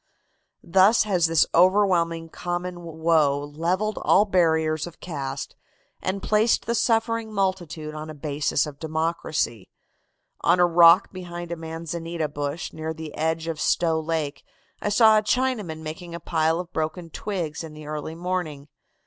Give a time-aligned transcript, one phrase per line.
[0.63, 5.55] "Thus has this overwhelming common woe levelled all barriers of caste
[6.01, 9.69] and placed the suffering multitude on a basis of democracy.
[10.41, 14.43] On a rock behind a manzanita bush near the edge of Stow Lake
[14.81, 18.69] I saw a Chinaman making a pile of broken twigs in the early morning.